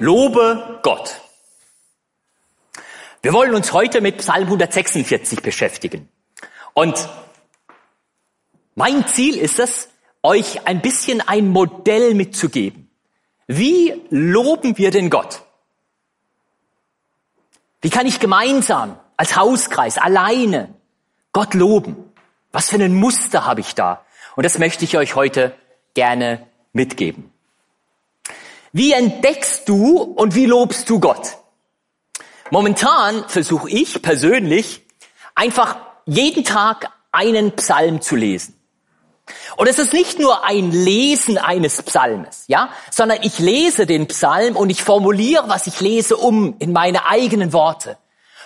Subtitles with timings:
[0.00, 1.20] Lobe Gott.
[3.20, 6.08] Wir wollen uns heute mit Psalm 146 beschäftigen.
[6.72, 7.08] Und
[8.76, 9.88] mein Ziel ist es,
[10.22, 12.88] euch ein bisschen ein Modell mitzugeben.
[13.48, 15.42] Wie loben wir den Gott?
[17.80, 20.74] Wie kann ich gemeinsam, als Hauskreis, alleine
[21.32, 21.96] Gott loben?
[22.52, 24.04] Was für ein Muster habe ich da?
[24.36, 25.56] Und das möchte ich euch heute
[25.94, 27.32] gerne mitgeben.
[28.78, 31.38] Wie entdeckst du und wie lobst du Gott?
[32.52, 34.86] Momentan versuche ich persönlich
[35.34, 38.54] einfach jeden Tag einen Psalm zu lesen.
[39.56, 44.54] Und es ist nicht nur ein Lesen eines Psalmes, ja, sondern ich lese den Psalm
[44.54, 47.98] und ich formuliere, was ich lese, um in meine eigenen Worte.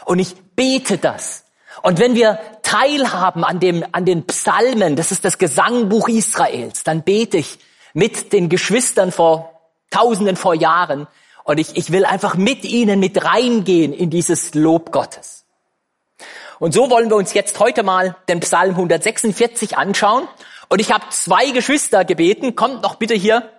[0.07, 1.45] Und ich bete das.
[1.83, 7.03] Und wenn wir teilhaben an dem, an den Psalmen, das ist das Gesangbuch Israels, dann
[7.03, 7.59] bete ich
[7.93, 9.52] mit den Geschwistern vor
[9.93, 11.07] Tausenden vor Jahren
[11.45, 15.45] und ich, ich will einfach mit ihnen mit reingehen in dieses Lob Gottes.
[16.59, 20.29] Und so wollen wir uns jetzt heute mal den Psalm 146 anschauen.
[20.69, 23.51] Und ich habe zwei Geschwister gebeten, kommt noch bitte hier.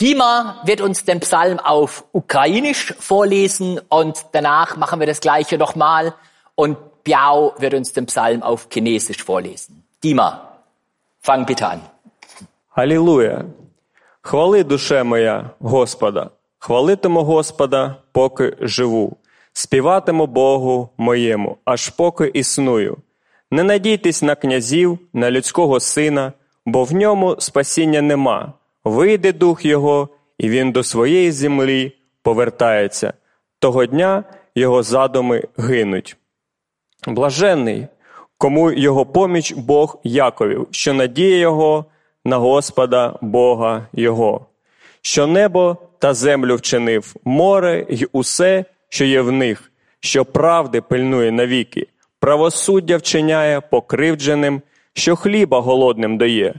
[0.00, 6.14] Dima wird uns den Psalm auf Ukrainisch vorlesen und danach machen wir das gleiche nochmal
[6.54, 9.84] und Biao wird uns den Psalm auf Chinesisch vorlesen.
[10.02, 10.60] Dima,
[11.20, 11.80] fang bitte an.
[12.74, 13.44] Halleluja!
[14.26, 19.16] Хвали душе моя Господа, хвалитиму Господа, поки живу,
[19.52, 22.96] співатиму Богу моєму, аж поки існую.
[23.50, 26.32] Не надійтесь на князів, на людського сина,
[26.64, 28.52] бо в ньому спасіння нема.
[28.84, 33.12] Вийде дух його, і він до своєї землі повертається.
[33.58, 34.24] Того дня
[34.54, 36.16] його задуми гинуть.
[37.06, 37.86] Блаженний,
[38.38, 41.84] кому його поміч Бог Яковів, що надіє його
[42.26, 44.46] на Господа Бога Його,
[45.02, 51.32] що небо та землю вчинив, море й усе, що є в них, що правди пильнує
[51.32, 51.86] навіки,
[52.20, 56.54] правосуддя вчиняє покривдженим, що хліба голодним дає.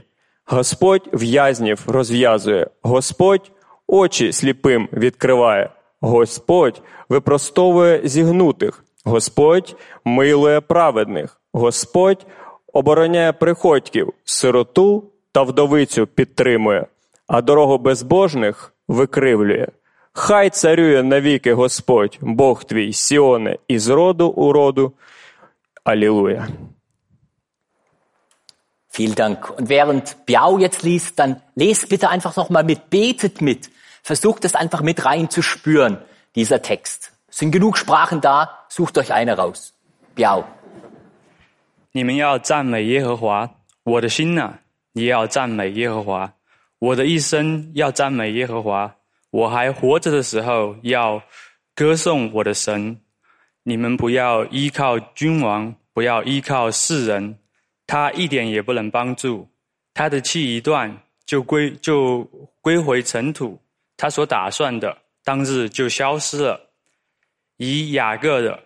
[0.46, 3.50] Господь в'язнів розв'язує, Господь
[3.86, 12.26] очі сліпим відкриває, Господь випростовує зігнутих, Господь милує праведних, Господь
[12.72, 15.04] обороняє приходьків, сироту
[15.37, 16.85] та вдовицю підтримує,
[17.27, 19.67] а дорогу безбожних викривлює.
[20.13, 24.93] Хай царює навіки Господь, Бог твій, Сіоне, із роду у роду.
[25.83, 26.47] Аллилуйя.
[28.95, 29.39] Vielen Dank.
[29.57, 33.69] Und während Biao jetzt liest, dann lest bitte einfach nochmal mit, betet mit.
[34.03, 35.97] Versucht es einfach mit rein zu spüren,
[36.35, 37.11] dieser Text.
[37.27, 38.37] Es sind genug Sprachen da,
[38.69, 39.73] sucht euch eine raus.
[40.15, 40.43] Biao.
[41.91, 43.49] 你们要赞美耶和华，
[43.83, 44.59] 我的心呐、
[44.98, 46.32] 也要赞美耶和华，
[46.78, 48.94] 我的一生要赞美耶和华。
[49.30, 51.22] 我还活着的时候要
[51.74, 52.98] 歌颂我的神。
[53.62, 57.38] 你们不要依靠君王，不要依靠世人，
[57.86, 59.46] 他一点也不能帮助。
[59.92, 62.24] 他的气一断，就归就
[62.62, 63.60] 归回尘土。
[63.96, 66.70] 他所打算的，当日就消失了。
[67.58, 68.58] 以雅各的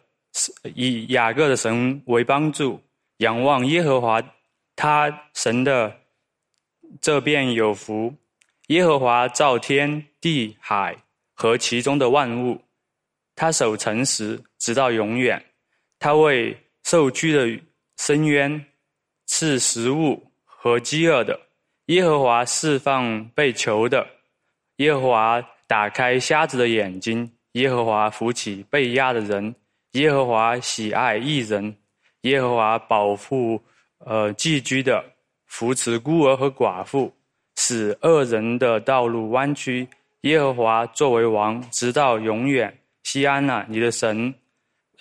[0.74, 2.80] 以雅各的神为帮助，
[3.16, 4.22] 仰望耶和华，
[4.76, 5.92] 他神的
[7.00, 8.14] 这便有福。
[8.68, 10.96] 耶和华造天地海
[11.34, 12.60] 和其中的万物，
[13.34, 15.44] 他守诚实直到永远。
[15.98, 17.62] 他为受拘的
[17.98, 18.64] 深渊
[19.26, 21.38] 赐食物和饥饿的。
[21.86, 24.06] 耶和华释放被囚的。
[24.76, 27.30] 耶和华打开瞎子的眼睛。
[27.52, 29.54] 耶和华扶起被压的人。
[29.92, 31.76] 耶和华喜爱义人。
[32.22, 33.62] 耶和华保护
[33.98, 35.04] 呃寄居的，
[35.54, 37.12] 扶持孤儿和寡妇。
[37.56, 39.86] 使恶人的道路弯曲。
[40.22, 42.78] 耶和华作为王，直到永远。
[43.02, 44.34] 西安呐、你的神，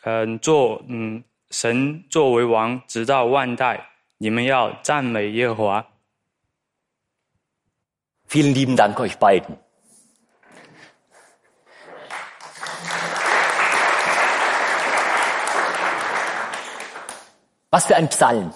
[0.03, 3.89] 嗯，做嗯神作为王，直到万代。
[4.17, 5.87] 你们要赞美耶和华。
[8.27, 9.57] Vielen lieben Dank euch beiden.
[17.71, 18.51] Was für ein Psalm.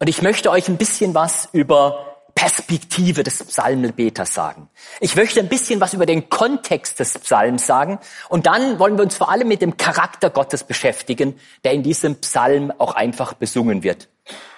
[0.00, 4.70] Und ich möchte euch ein bisschen was über Perspektive des Psalmbeters sagen.
[4.98, 7.98] Ich möchte ein bisschen was über den Kontext des Psalms sagen.
[8.30, 12.16] Und dann wollen wir uns vor allem mit dem Charakter Gottes beschäftigen, der in diesem
[12.16, 14.08] Psalm auch einfach besungen wird.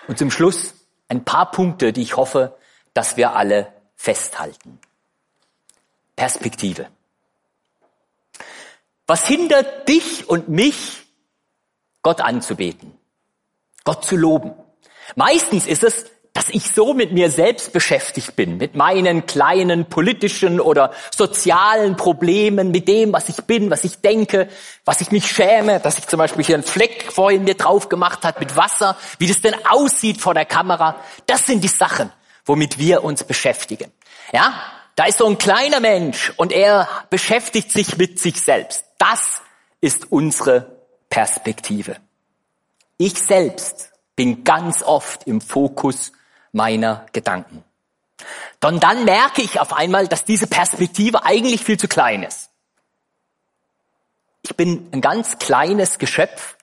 [0.06, 0.75] Und zum Schluss
[1.09, 2.56] ein paar Punkte, die ich hoffe,
[2.94, 4.79] dass wir alle festhalten.
[6.15, 6.87] Perspektive.
[9.09, 11.03] Was hindert dich und mich,
[12.03, 12.97] Gott anzubeten,
[13.83, 14.55] Gott zu loben?
[15.15, 20.61] Meistens ist es dass ich so mit mir selbst beschäftigt bin, mit meinen kleinen politischen
[20.61, 24.49] oder sozialen Problemen, mit dem, was ich bin, was ich denke,
[24.87, 28.25] was ich mich schäme, dass ich zum Beispiel hier einen Fleck vorhin mir drauf gemacht
[28.25, 30.97] hat mit Wasser, wie das denn aussieht vor der Kamera.
[31.27, 32.11] Das sind die Sachen,
[32.47, 33.93] womit wir uns beschäftigen.
[34.33, 34.55] Ja,
[34.95, 38.85] da ist so ein kleiner Mensch und er beschäftigt sich mit sich selbst.
[38.97, 39.43] Das
[39.83, 40.79] ist unsere
[41.11, 41.97] Perspektive.
[42.97, 43.92] Ich selbst
[44.23, 46.13] bin ganz oft im Fokus
[46.53, 47.65] meiner Gedanken.
[48.61, 52.51] Dann, dann merke ich auf einmal, dass diese Perspektive eigentlich viel zu klein ist.
[54.43, 56.57] Ich bin ein ganz kleines Geschöpf,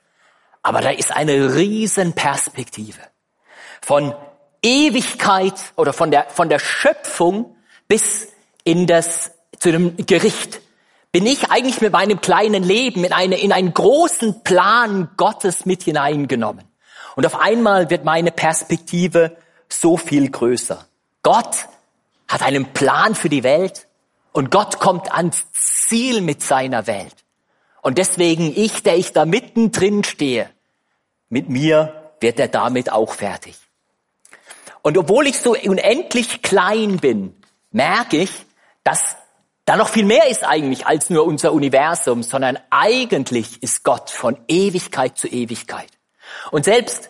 [0.63, 3.01] aber da ist eine riesen Perspektive.
[3.81, 4.15] Von
[4.61, 7.57] Ewigkeit oder von der, von der Schöpfung
[7.89, 8.29] bis
[8.63, 10.61] in das, zu dem Gericht
[11.11, 15.83] bin ich eigentlich mit meinem kleinen Leben in, eine, in einen großen Plan Gottes mit
[15.83, 16.68] hineingenommen.
[17.19, 19.35] Und auf einmal wird meine Perspektive
[19.67, 20.87] so viel größer.
[21.21, 21.67] Gott
[22.29, 23.87] hat einen Plan für die Welt
[24.31, 27.13] und Gott kommt ans Ziel mit seiner Welt.
[27.81, 30.49] Und deswegen ich, der ich da mittendrin stehe,
[31.27, 33.57] mit mir wird er damit auch fertig.
[34.81, 37.35] Und obwohl ich so unendlich klein bin,
[37.71, 38.31] merke ich,
[38.85, 39.17] dass
[39.65, 44.37] da noch viel mehr ist eigentlich als nur unser Universum, sondern eigentlich ist Gott von
[44.47, 45.98] Ewigkeit zu Ewigkeit.
[46.51, 47.09] Und selbst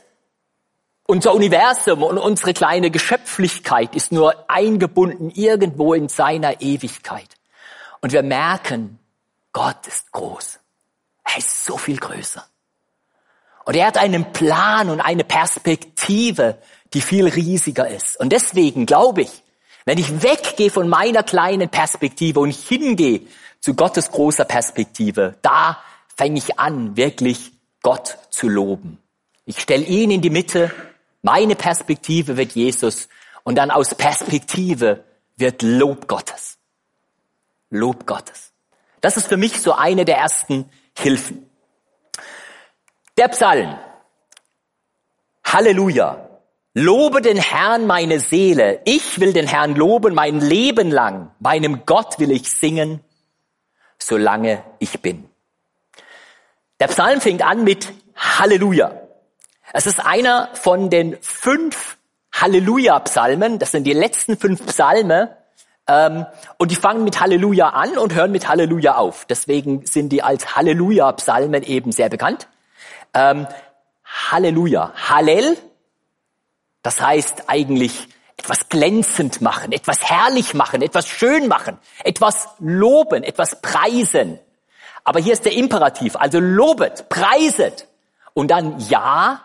[1.06, 7.30] unser Universum und unsere kleine Geschöpflichkeit ist nur eingebunden irgendwo in seiner Ewigkeit.
[8.02, 9.00] Und wir merken,
[9.52, 10.60] Gott ist groß.
[11.24, 12.46] Er ist so viel größer.
[13.66, 16.58] Und er hat einen Plan und eine Perspektive,
[16.94, 18.20] die viel riesiger ist.
[18.20, 19.44] Und deswegen glaube ich,
[19.86, 23.22] wenn ich weggehe von meiner kleinen Perspektive und hingehe
[23.60, 25.80] zu Gottes großer Perspektive, da
[26.16, 27.52] fange ich an, wirklich
[27.82, 29.00] Gott zu loben.
[29.50, 30.72] Ich stelle ihn in die Mitte
[31.22, 33.10] meine Perspektive wird Jesus
[33.44, 35.04] und dann aus Perspektive
[35.36, 36.58] wird Lob Gottes.
[37.70, 38.52] Lob Gottes.
[39.02, 41.50] Das ist für mich so eine der ersten Hilfen.
[43.18, 43.78] Der Psalm.
[45.44, 46.30] Halleluja.
[46.74, 48.82] Lobe den Herrn meine Seele.
[48.86, 51.32] Ich will den Herrn loben mein Leben lang.
[51.40, 53.02] Meinem Gott will ich singen,
[53.98, 55.30] solange ich bin.
[56.80, 59.09] Der Psalm fängt an mit Halleluja.
[59.74, 61.98] Es ist einer von den fünf
[62.34, 63.60] Halleluja-Psalmen.
[63.60, 65.38] Das sind die letzten fünf Psalme.
[65.88, 66.26] Ähm,
[66.58, 69.26] und die fangen mit Halleluja an und hören mit Halleluja auf.
[69.26, 72.48] Deswegen sind die als Halleluja-Psalmen eben sehr bekannt.
[73.14, 73.48] Ähm,
[74.32, 74.94] Halleluja.
[74.96, 75.58] Hallel,
[76.82, 78.08] das heißt eigentlich
[78.38, 84.40] etwas glänzend machen, etwas herrlich machen, etwas schön machen, etwas loben, etwas preisen.
[85.04, 87.88] Aber hier ist der Imperativ, also lobet, preiset.
[88.34, 89.42] Und dann ja,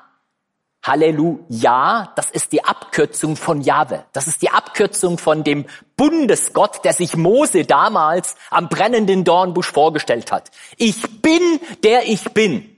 [0.84, 4.04] Halleluja, das ist die Abkürzung von Jahwe.
[4.12, 5.64] Das ist die Abkürzung von dem
[5.96, 10.50] Bundesgott, der sich Mose damals am brennenden Dornbusch vorgestellt hat.
[10.76, 12.76] Ich bin, der ich bin.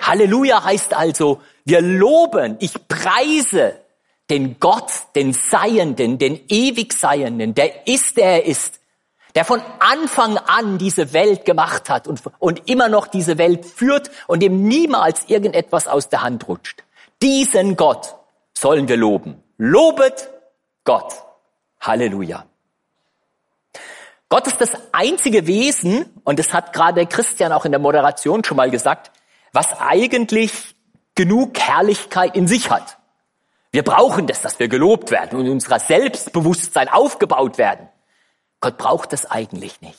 [0.00, 3.74] Halleluja heißt also, wir loben, ich preise
[4.30, 8.78] den Gott, den Seienden, den ewig Seienden, der ist, der er ist,
[9.34, 14.12] der von Anfang an diese Welt gemacht hat und, und immer noch diese Welt führt
[14.28, 16.84] und dem niemals irgendetwas aus der Hand rutscht.
[17.22, 18.16] Diesen Gott
[18.52, 19.40] sollen wir loben.
[19.56, 20.28] Lobet
[20.82, 21.14] Gott.
[21.80, 22.44] Halleluja.
[24.28, 28.56] Gott ist das einzige Wesen, und das hat gerade Christian auch in der Moderation schon
[28.56, 29.12] mal gesagt,
[29.52, 30.74] was eigentlich
[31.14, 32.98] genug Herrlichkeit in sich hat.
[33.70, 37.88] Wir brauchen das, dass wir gelobt werden und unser Selbstbewusstsein aufgebaut werden.
[38.60, 39.98] Gott braucht das eigentlich nicht.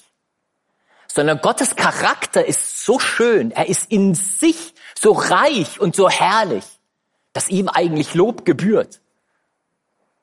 [1.08, 6.66] Sondern Gottes Charakter ist so schön, er ist in sich so reich und so herrlich,
[7.34, 9.02] dass ihm eigentlich Lob gebührt.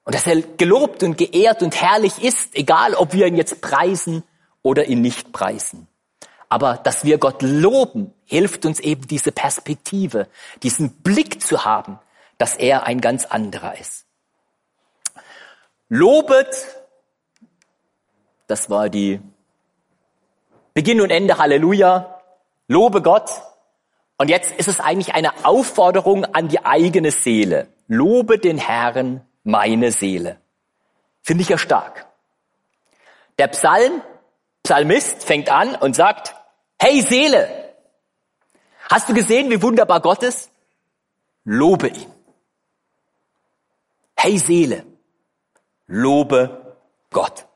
[0.05, 4.23] Und dass er gelobt und geehrt und herrlich ist, egal ob wir ihn jetzt preisen
[4.63, 5.87] oder ihn nicht preisen.
[6.49, 10.27] Aber dass wir Gott loben, hilft uns eben diese Perspektive,
[10.63, 11.99] diesen Blick zu haben,
[12.39, 14.07] dass er ein ganz anderer ist.
[15.89, 16.49] Lobet,
[18.47, 19.21] das war die
[20.73, 22.21] Beginn und Ende, Halleluja,
[22.69, 23.31] lobe Gott,
[24.21, 27.69] und jetzt ist es eigentlich eine Aufforderung an die eigene Seele.
[27.89, 30.39] Lobe den Herrn, meine Seele.
[31.23, 32.05] Finde ich ja stark.
[33.39, 34.03] Der Psalm,
[34.63, 36.35] Psalmist fängt an und sagt,
[36.79, 37.49] hey Seele,
[38.91, 40.51] hast du gesehen, wie wunderbar Gott ist?
[41.45, 42.13] Lobe ihn.
[44.19, 44.85] Hey Seele,
[45.87, 46.77] lobe
[47.09, 47.47] Gott.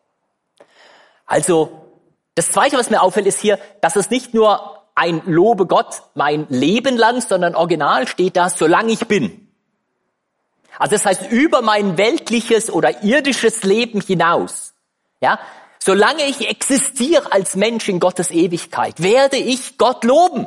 [1.26, 1.90] Also,
[2.34, 6.46] das zweite, was mir auffällt, ist hier, dass es nicht nur ein Lobe Gott mein
[6.48, 9.48] Leben lang, sondern original steht da, solange ich bin.
[10.78, 14.74] Also das heißt über mein weltliches oder irdisches Leben hinaus.
[15.20, 15.38] Ja,
[15.78, 20.46] solange ich existiere als Mensch in Gottes Ewigkeit, werde ich Gott loben.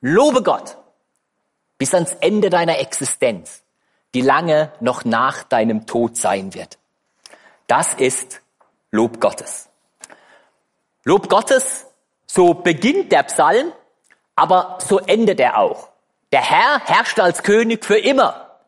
[0.00, 0.76] Lobe Gott
[1.78, 3.62] bis ans Ende deiner Existenz,
[4.14, 6.78] die lange noch nach deinem Tod sein wird.
[7.66, 8.40] Das ist
[8.90, 9.68] Lob Gottes.
[11.04, 11.85] Lob Gottes,
[12.26, 13.72] so beginnt der Psalm,
[14.34, 15.88] aber so endet er auch.
[16.32, 18.58] Der Herr herrscht als König für immer.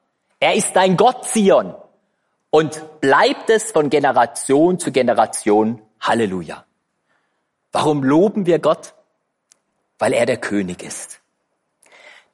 [0.40, 1.74] Er ist dein Gott, Zion.
[2.50, 5.82] Und bleibt es von Generation zu Generation.
[6.00, 6.64] Halleluja.
[7.72, 8.94] Warum loben wir Gott?
[9.98, 11.20] Weil er der König ist.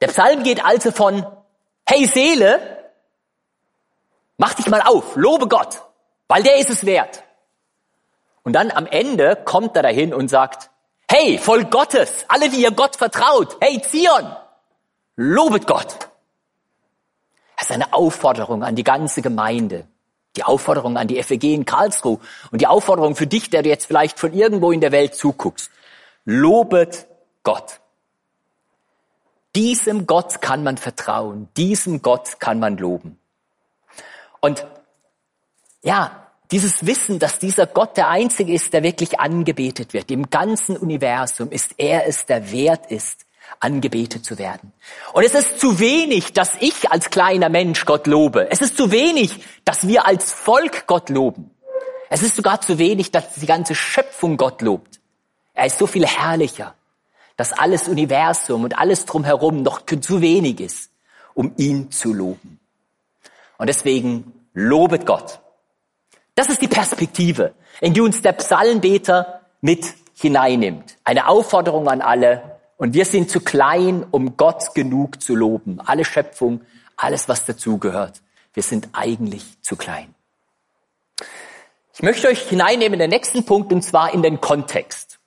[0.01, 1.25] Der Psalm geht also von,
[1.87, 2.91] hey Seele,
[4.37, 5.81] mach dich mal auf, lobe Gott,
[6.27, 7.23] weil der ist es wert.
[8.43, 10.69] Und dann am Ende kommt er dahin und sagt,
[11.09, 14.35] hey, voll Gottes, alle, die ihr Gott vertraut, hey Zion,
[15.15, 16.09] lobet Gott.
[17.57, 19.87] Das ist eine Aufforderung an die ganze Gemeinde,
[20.35, 22.19] die Aufforderung an die FEG in Karlsruhe
[22.51, 25.71] und die Aufforderung für dich, der du jetzt vielleicht von irgendwo in der Welt zuguckst.
[26.25, 27.07] Lobet
[27.43, 27.79] Gott.
[29.55, 33.17] Diesem Gott kann man vertrauen, diesem Gott kann man loben.
[34.41, 34.67] Und
[35.81, 40.77] ja, dieses Wissen, dass dieser Gott der Einzige ist, der wirklich angebetet wird, im ganzen
[40.77, 43.25] Universum ist er es, der wert ist,
[43.59, 44.71] angebetet zu werden.
[45.13, 48.49] Und es ist zu wenig, dass ich als kleiner Mensch Gott lobe.
[48.51, 51.51] Es ist zu wenig, dass wir als Volk Gott loben.
[52.09, 54.99] Es ist sogar zu wenig, dass die ganze Schöpfung Gott lobt.
[55.53, 56.75] Er ist so viel herrlicher
[57.37, 60.91] dass alles Universum und alles drumherum noch zu wenig ist,
[61.33, 62.59] um ihn zu loben.
[63.57, 65.41] Und deswegen lobet Gott.
[66.35, 70.97] Das ist die Perspektive, in die uns der Psalmbeter mit hineinnimmt.
[71.03, 72.59] Eine Aufforderung an alle.
[72.77, 75.79] Und wir sind zu klein, um Gott genug zu loben.
[75.79, 76.61] Alle Schöpfung,
[76.97, 78.21] alles, was dazugehört.
[78.53, 80.13] Wir sind eigentlich zu klein.
[81.93, 85.19] Ich möchte euch hineinnehmen in den nächsten Punkt, und zwar in den Kontext.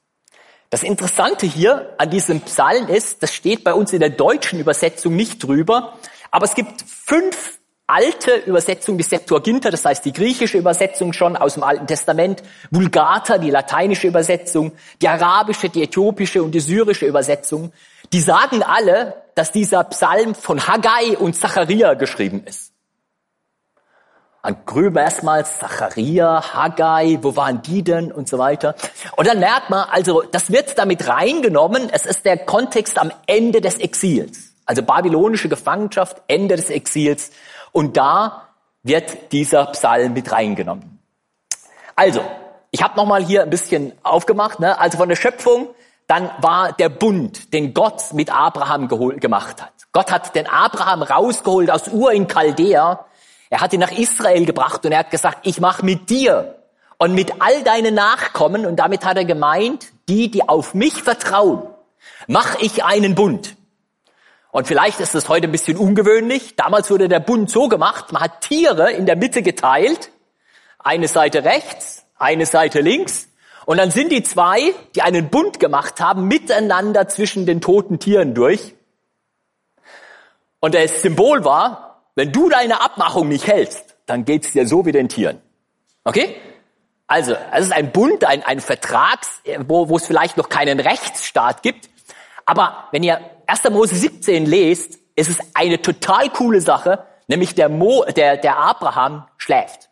[0.69, 5.17] Das Interessante hier an diesem Psalm ist, das steht bei uns in der deutschen Übersetzung
[5.17, 5.99] nicht drüber,
[6.31, 11.54] aber es gibt fünf alte Übersetzungen, die Septuaginta, das heißt die griechische Übersetzung schon aus
[11.54, 17.73] dem Alten Testament, Vulgata, die lateinische Übersetzung, die arabische, die äthiopische und die syrische Übersetzung,
[18.12, 22.73] die sagen alle, dass dieser Psalm von Haggai und Zacharia geschrieben ist.
[24.42, 28.76] An Grüber erstmal Zacharia, Haggai, wo waren die denn und so weiter.
[29.16, 33.61] Und dann merkt man, also das wird damit reingenommen, es ist der Kontext am Ende
[33.61, 34.54] des Exils.
[34.68, 37.30] Also babylonische Gefangenschaft, Ende des Exils.
[37.72, 38.48] Und da
[38.82, 40.98] wird dieser Psalm mit reingenommen.
[41.96, 42.20] Also,
[42.70, 44.60] ich habe nochmal hier ein bisschen aufgemacht.
[44.60, 44.78] Ne?
[44.78, 45.68] Also von der Schöpfung,
[46.06, 49.72] dann war der Bund, den Gott mit Abraham gemacht hat.
[49.92, 53.04] Gott hat den Abraham rausgeholt aus Ur in Chaldea
[53.50, 56.56] er hat ihn nach Israel gebracht und er hat gesagt, ich mache mit dir
[56.98, 61.62] und mit all deinen Nachkommen, und damit hat er gemeint, die, die auf mich vertrauen,
[62.26, 63.56] mache ich einen Bund.
[64.59, 66.57] Und vielleicht ist das heute ein bisschen ungewöhnlich.
[66.57, 70.11] Damals wurde der Bund so gemacht, man hat Tiere in der Mitte geteilt,
[70.81, 73.29] eine Seite rechts, eine Seite links,
[73.67, 78.35] und dann sind die zwei, die einen Bund gemacht haben, miteinander zwischen den toten Tieren
[78.35, 78.75] durch.
[80.59, 84.91] Und das Symbol war, wenn du deine Abmachung nicht hältst, dann geht's dir so wie
[84.91, 85.41] den Tieren.
[86.03, 86.35] Okay?
[87.07, 89.21] Also, es ist ein Bund, ein, ein Vertrag,
[89.69, 91.88] wo, wo es vielleicht noch keinen Rechtsstaat gibt.
[92.49, 93.64] Aber wenn ihr 1.
[93.69, 99.28] Mose 17 lest, ist es eine total coole Sache, nämlich der, Mo, der, der Abraham
[99.37, 99.90] schläft.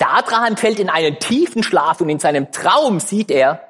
[0.00, 3.62] Der Abraham fällt in einen tiefen Schlaf und in seinem Traum sieht er,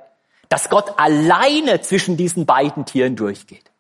[0.48, 3.70] dass Gott alleine zwischen diesen beiden Tieren durchgeht.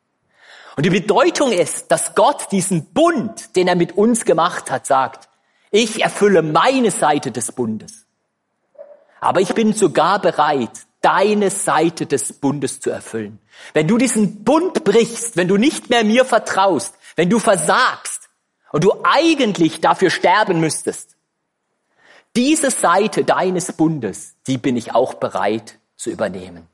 [0.76, 5.30] Und die Bedeutung ist, dass Gott diesen Bund, den er mit uns gemacht hat, sagt,
[5.70, 8.04] ich erfülle meine Seite des Bundes.
[9.18, 13.38] Aber ich bin sogar bereit, deine Seite des Bundes zu erfüllen.
[13.74, 18.30] Wenn du diesen Bund brichst, wenn du nicht mehr mir vertraust, wenn du versagst
[18.72, 21.16] und du eigentlich dafür sterben müsstest,
[22.34, 26.66] diese Seite deines Bundes, die bin ich auch bereit zu übernehmen.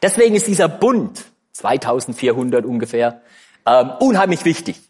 [0.00, 3.20] Deswegen ist dieser Bund 2400 ungefähr,
[3.66, 4.80] ähm, unheimlich wichtig.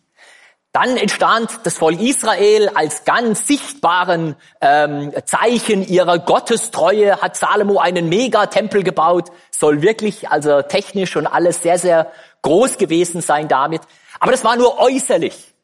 [0.76, 8.11] Dann entstand das Volk Israel als ganz sichtbaren ähm, Zeichen ihrer Gottestreue, hat Salomo einen
[8.11, 13.80] Megatempel gebaut, soll wirklich also technisch und alles sehr, sehr groß gewesen sein damit.
[14.21, 15.54] Aber das war nur äußerlich.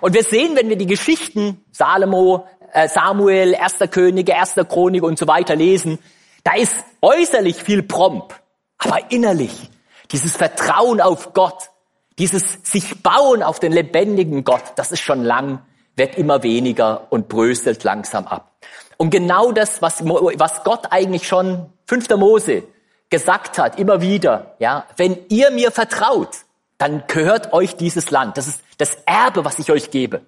[0.00, 5.18] Und wir sehen, wenn wir die Geschichten Salomo, äh, Samuel, erster Könige, erster Chronik und
[5.18, 5.98] so weiter lesen,
[6.44, 8.32] da ist äußerlich viel Promp,
[8.78, 9.68] aber innerlich
[10.12, 11.70] dieses Vertrauen auf Gott,
[12.18, 15.60] dieses sich bauen auf den lebendigen Gott, das ist schon lang
[15.96, 18.52] wird immer weniger und bröselt langsam ab.
[18.96, 22.10] Und genau das, was, was Gott eigentlich schon 5.
[22.10, 22.64] Mose
[23.10, 26.30] gesagt hat, immer wieder, ja, wenn ihr mir vertraut,
[26.78, 28.36] dann gehört euch dieses Land.
[28.36, 30.22] Das ist das Erbe, was ich euch gebe.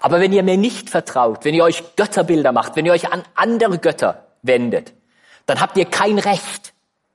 [0.00, 3.22] Aber wenn ihr mir nicht vertraut, wenn ihr euch Götterbilder macht, wenn ihr euch an
[3.34, 4.94] andere Götter wendet,
[5.46, 6.72] dann habt ihr kein Recht,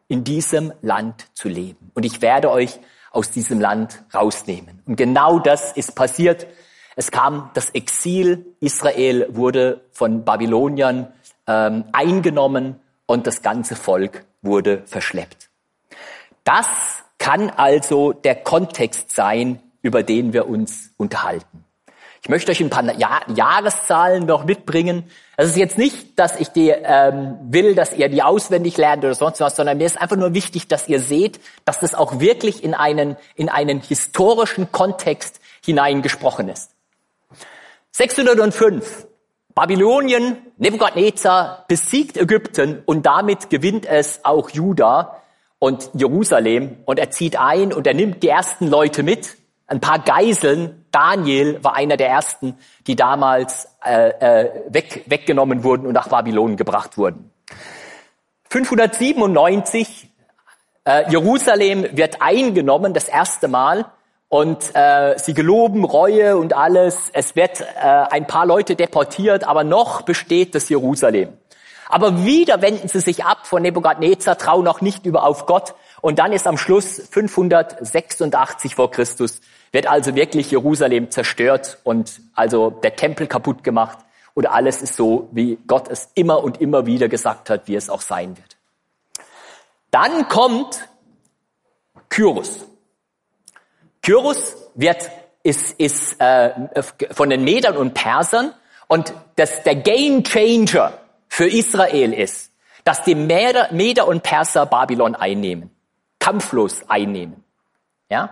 [0.09, 1.91] in diesem Land zu leben.
[1.93, 2.79] Und ich werde euch
[3.17, 4.83] aus diesem Land rausnehmen.
[4.85, 6.45] Und genau das ist passiert.
[6.95, 8.45] Es kam das Exil.
[8.59, 11.07] Israel wurde von Babyloniern
[11.47, 15.49] ähm, eingenommen und das ganze Volk wurde verschleppt.
[16.43, 16.67] Das
[17.17, 21.65] kann also der Kontext sein, über den wir uns unterhalten.
[22.21, 25.05] Ich möchte euch ein paar Jahr Jahreszahlen noch mitbringen.
[25.39, 29.13] Es ist jetzt nicht, dass ich die, ähm, will, dass ihr die auswendig lernt oder
[29.13, 32.63] sonst was, sondern mir ist einfach nur wichtig, dass ihr seht, dass das auch wirklich
[32.63, 36.71] in einen, in einen historischen Kontext hineingesprochen ist.
[37.91, 39.05] 605.
[39.53, 45.21] Babylonien, Nebukadnezar besiegt Ägypten und damit gewinnt es auch Juda
[45.59, 49.99] und Jerusalem und er zieht ein und er nimmt die ersten Leute mit ein paar
[49.99, 50.85] Geiseln.
[50.91, 52.57] Daniel war einer der ersten,
[52.87, 57.31] die damals äh, äh, weg, weggenommen wurden und nach Babylon gebracht wurden.
[58.49, 60.09] 597,
[60.85, 63.85] äh, Jerusalem wird eingenommen, das erste Mal.
[64.29, 67.09] Und äh, sie geloben Reue und alles.
[67.13, 71.37] Es wird äh, ein paar Leute deportiert, aber noch besteht das Jerusalem.
[71.87, 75.75] Aber wieder wenden sie sich ab von Nebukadnezar, trauen noch nicht über auf Gott.
[76.01, 79.39] Und dann ist am Schluss 586 vor Christus
[79.71, 83.99] wird also wirklich Jerusalem zerstört und also der Tempel kaputt gemacht
[84.33, 87.89] und alles ist so, wie Gott es immer und immer wieder gesagt hat, wie es
[87.89, 88.57] auch sein wird.
[89.91, 90.87] Dann kommt
[92.09, 92.65] Kyrus.
[94.01, 95.09] Kyrus wird,
[95.43, 96.51] ist, ist äh,
[97.11, 98.53] von den Medern und Persern
[98.87, 100.93] und das, der Game Changer
[101.27, 102.51] für Israel ist,
[102.83, 105.71] dass die Meder, Meder und Perser Babylon einnehmen,
[106.19, 107.43] kampflos einnehmen.
[108.09, 108.29] Ja?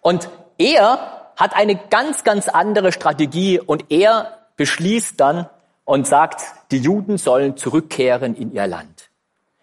[0.00, 5.48] Und er hat eine ganz, ganz andere Strategie und er beschließt dann
[5.84, 9.10] und sagt, die Juden sollen zurückkehren in ihr Land.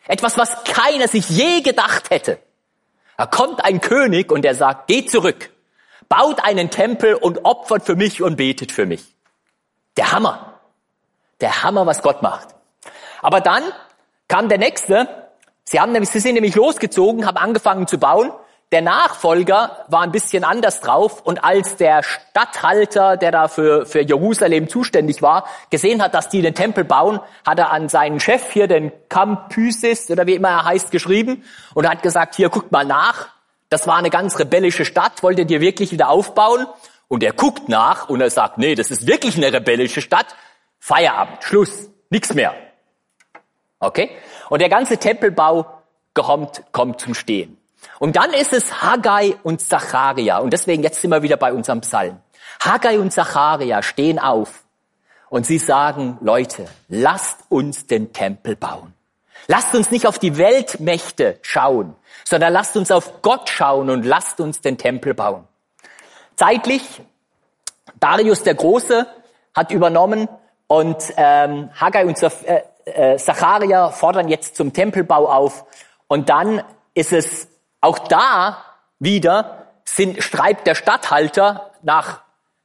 [0.08, 2.40] Etwas, was keiner sich je gedacht hätte.
[3.18, 5.52] Da kommt ein König und er sagt, geht zurück,
[6.10, 9.16] baut einen Tempel und opfert für mich und betet für mich.
[9.98, 10.60] Der Hammer.
[11.40, 12.50] Der Hammer, was Gott macht.
[13.22, 13.64] Aber dann
[14.28, 15.08] kam der nächste.
[15.64, 18.32] Sie haben nämlich, sie sind nämlich losgezogen, haben angefangen zu bauen
[18.72, 24.02] der Nachfolger war ein bisschen anders drauf und als der Statthalter, der da für, für
[24.02, 28.52] Jerusalem zuständig war, gesehen hat, dass die den Tempel bauen, hat er an seinen Chef
[28.52, 32.86] hier, den Campysis oder wie immer er heißt, geschrieben und hat gesagt, hier guckt mal
[32.86, 33.28] nach,
[33.68, 36.66] das war eine ganz rebellische Stadt, wollt ihr die wirklich wieder aufbauen?
[37.10, 40.28] Und er guckt nach und er sagt, nee, das ist wirklich eine rebellische Stadt,
[40.80, 42.54] Feierabend, Schluss, nichts mehr.
[43.80, 44.12] Okay?
[44.50, 45.66] Und der ganze Tempelbau
[46.14, 47.61] kommt, kommt zum Stehen.
[48.00, 50.40] Und dann ist es Haggai und Zacharia.
[50.40, 52.20] Und deswegen jetzt sind wir wieder bei unserem Psalm.
[52.64, 54.64] Haggai und Zacharia stehen auf
[55.30, 58.94] und sie sagen, Leute, lasst uns den Tempel bauen.
[59.48, 64.40] Lasst uns nicht auf die Weltmächte schauen, sondern lasst uns auf Gott schauen und lasst
[64.40, 65.48] uns den Tempel bauen.
[66.36, 67.02] Zeitlich,
[68.00, 69.08] Darius der Große
[69.56, 70.28] hat übernommen
[70.68, 75.66] und ähm, Haggai und äh, äh, Zacharia fordern jetzt zum Tempelbau auf.
[76.08, 76.64] Und dann
[76.94, 77.48] ist es
[77.82, 78.58] auch da
[79.00, 82.22] wieder sind, schreibt der Statthalter nach,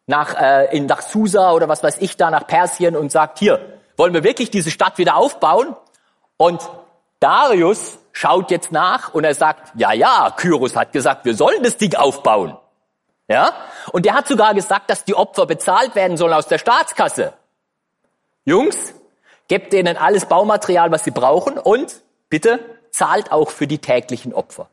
[0.06, 3.80] nach, äh, in, nach Susa oder was weiß ich da, nach Persien und sagt, hier,
[3.96, 5.74] wollen wir wirklich diese Stadt wieder aufbauen?
[6.36, 6.60] Und
[7.20, 11.76] Darius schaut jetzt nach und er sagt, ja, ja, Kyros hat gesagt, wir sollen das
[11.78, 12.56] Ding aufbauen.
[13.28, 13.52] Ja?
[13.92, 17.32] Und der hat sogar gesagt, dass die Opfer bezahlt werden sollen aus der Staatskasse.
[18.44, 18.94] Jungs,
[19.48, 24.68] gebt denen alles Baumaterial, was sie brauchen und bitte zahlt auch für die täglichen Opfer.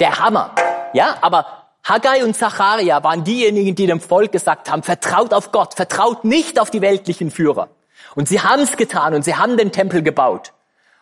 [0.00, 0.54] Der Hammer.
[0.92, 1.46] Ja, aber
[1.84, 6.60] Haggai und Zacharia waren diejenigen, die dem Volk gesagt haben, vertraut auf Gott, vertraut nicht
[6.60, 7.68] auf die weltlichen Führer.
[8.14, 10.52] Und sie haben es getan und sie haben den Tempel gebaut.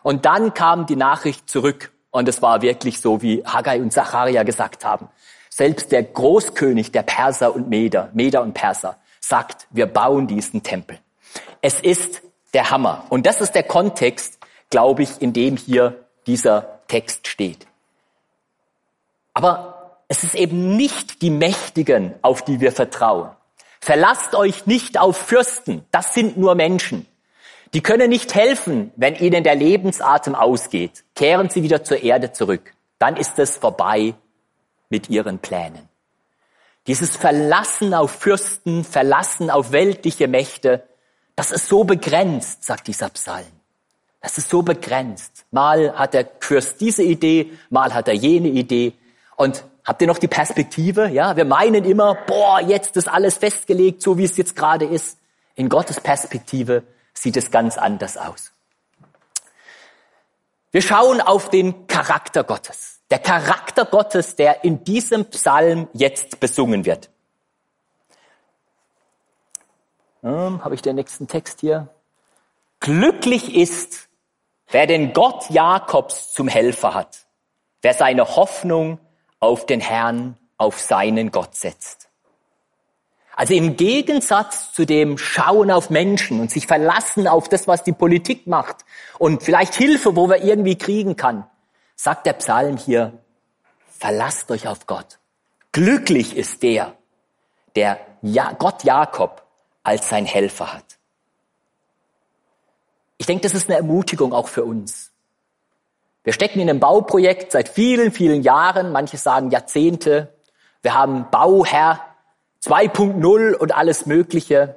[0.01, 4.43] Und dann kam die Nachricht zurück und es war wirklich so, wie Haggai und Zacharia
[4.43, 5.09] gesagt haben.
[5.49, 10.97] Selbst der Großkönig der Perser und Meder, Meder und Perser, sagt, wir bauen diesen Tempel.
[11.61, 12.21] Es ist
[12.53, 13.05] der Hammer.
[13.09, 17.67] Und das ist der Kontext, glaube ich, in dem hier dieser Text steht.
[19.33, 23.29] Aber es ist eben nicht die Mächtigen, auf die wir vertrauen.
[23.79, 27.07] Verlasst euch nicht auf Fürsten, das sind nur Menschen.
[27.73, 31.03] Die können nicht helfen, wenn ihnen der Lebensatem ausgeht.
[31.15, 32.73] Kehren sie wieder zur Erde zurück.
[32.99, 34.13] Dann ist es vorbei
[34.89, 35.87] mit ihren Plänen.
[36.87, 40.83] Dieses Verlassen auf Fürsten, Verlassen auf weltliche Mächte,
[41.35, 43.45] das ist so begrenzt, sagt dieser Psalm.
[44.19, 45.45] Das ist so begrenzt.
[45.51, 48.93] Mal hat der Fürst diese Idee, mal hat er jene Idee.
[49.41, 51.07] Und habt ihr noch die Perspektive?
[51.07, 55.17] Ja, wir meinen immer, boah, jetzt ist alles festgelegt, so wie es jetzt gerade ist.
[55.55, 56.83] In Gottes Perspektive
[57.15, 58.53] sieht es ganz anders aus.
[60.69, 62.99] Wir schauen auf den Charakter Gottes.
[63.09, 67.09] Der Charakter Gottes, der in diesem Psalm jetzt besungen wird.
[70.23, 71.87] Ähm, Habe ich den nächsten Text hier?
[72.79, 74.07] Glücklich ist,
[74.69, 77.25] wer den Gott Jakobs zum Helfer hat,
[77.81, 78.99] wer seine Hoffnung
[79.41, 82.07] auf den Herrn, auf seinen Gott setzt.
[83.35, 87.91] Also im Gegensatz zu dem Schauen auf Menschen und sich verlassen auf das, was die
[87.91, 88.85] Politik macht
[89.17, 91.45] und vielleicht Hilfe, wo wir irgendwie kriegen kann,
[91.95, 93.13] sagt der Psalm hier,
[93.97, 95.19] verlasst euch auf Gott.
[95.71, 96.95] Glücklich ist der,
[97.75, 97.99] der
[98.59, 99.43] Gott Jakob
[99.83, 100.99] als sein Helfer hat.
[103.17, 105.10] Ich denke, das ist eine Ermutigung auch für uns.
[106.23, 110.33] Wir stecken in einem Bauprojekt seit vielen, vielen Jahren, manche sagen Jahrzehnte.
[110.81, 111.99] Wir haben Bauherr
[112.63, 114.75] 2.0 und alles Mögliche.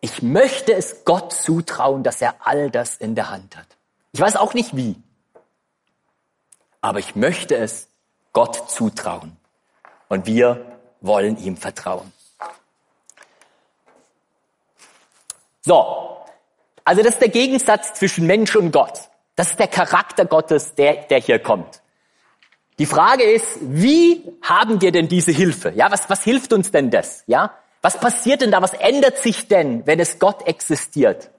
[0.00, 3.66] Ich möchte es Gott zutrauen, dass er all das in der Hand hat.
[4.12, 4.96] Ich weiß auch nicht wie,
[6.82, 7.88] aber ich möchte es
[8.34, 9.36] Gott zutrauen.
[10.08, 12.12] Und wir wollen ihm vertrauen.
[15.62, 16.18] So,
[16.84, 19.08] also das ist der Gegensatz zwischen Mensch und Gott.
[19.34, 21.82] Das ist der Charakter Gottes, der, der hier kommt.
[22.78, 25.70] Die Frage ist, wie haben wir denn diese Hilfe?
[25.70, 27.22] Ja, was, was hilft uns denn das?
[27.26, 28.62] Ja, was passiert denn da?
[28.62, 31.30] Was ändert sich denn, wenn es Gott existiert?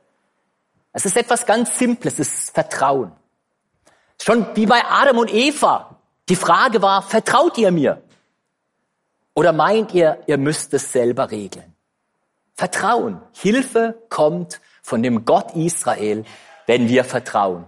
[0.92, 3.12] Es ist etwas ganz Simples, es ist Vertrauen.
[4.22, 6.00] Schon wie bei Adam und Eva.
[6.30, 8.02] Die Frage war, vertraut ihr mir?
[9.34, 11.74] Oder meint ihr, ihr müsst es selber regeln?
[12.54, 13.20] Vertrauen.
[13.34, 16.24] Hilfe kommt von dem Gott Israel,
[16.68, 17.68] wenn wir vertrauen.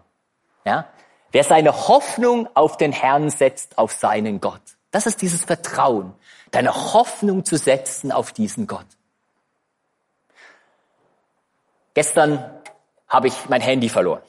[0.66, 0.88] Ja?
[1.32, 4.62] Wer seine Hoffnung auf den Herrn setzt, auf seinen Gott.
[4.92, 6.14] Das ist dieses Vertrauen,
[6.52, 8.86] deine Hoffnung zu setzen auf diesen Gott.
[11.94, 12.44] Gestern
[13.08, 14.22] habe ich mein Handy verloren.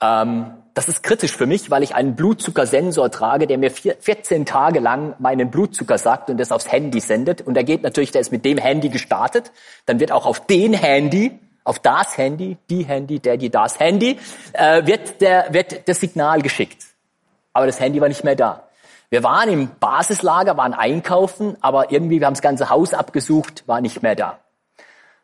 [0.00, 4.46] Ähm, das ist kritisch für mich, weil ich einen Blutzuckersensor trage, der mir vier, 14
[4.46, 7.42] Tage lang meinen Blutzucker sagt und das aufs Handy sendet.
[7.42, 9.50] Und der geht natürlich, der ist mit dem Handy gestartet.
[9.86, 14.18] Dann wird auch auf den Handy auf das Handy, die Handy, der, die, das Handy,
[14.52, 16.86] äh, wird, der, wird das Signal geschickt.
[17.52, 18.64] Aber das Handy war nicht mehr da.
[19.10, 23.80] Wir waren im Basislager, waren einkaufen, aber irgendwie, wir haben das ganze Haus abgesucht, war
[23.80, 24.38] nicht mehr da.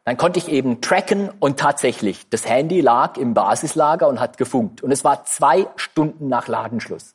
[0.05, 4.83] Dann konnte ich eben tracken und tatsächlich, das Handy lag im Basislager und hat gefunkt.
[4.83, 7.14] Und es war zwei Stunden nach Ladenschluss.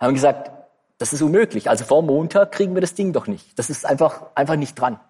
[0.00, 0.50] Haben gesagt,
[0.98, 1.70] das ist unmöglich.
[1.70, 3.58] Also vor Montag kriegen wir das Ding doch nicht.
[3.58, 5.00] Das ist einfach, einfach nicht dran.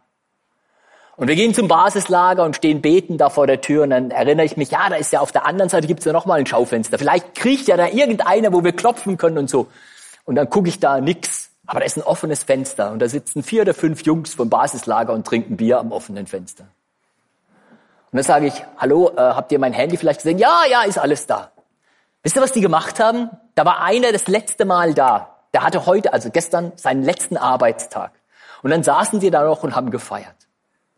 [1.18, 4.46] Und wir gehen zum Basislager und stehen beten da vor der Tür und dann erinnere
[4.46, 6.46] ich mich, ja, da ist ja auf der anderen Seite gibt's ja noch mal ein
[6.46, 6.96] Schaufenster.
[6.96, 9.66] Vielleicht kriecht ja da irgendeiner, wo wir klopfen können und so.
[10.24, 11.50] Und dann gucke ich da nix.
[11.66, 15.12] Aber da ist ein offenes Fenster und da sitzen vier oder fünf Jungs vom Basislager
[15.12, 16.64] und trinken Bier am offenen Fenster.
[18.12, 20.38] Und dann sage ich, hallo, äh, habt ihr mein Handy vielleicht gesehen?
[20.38, 21.50] Ja, ja, ist alles da.
[22.22, 23.28] Wisst ihr, was die gemacht haben?
[23.56, 25.34] Da war einer das letzte Mal da.
[25.52, 28.12] Der hatte heute, also gestern, seinen letzten Arbeitstag.
[28.62, 30.37] Und dann saßen sie da noch und haben gefeiert.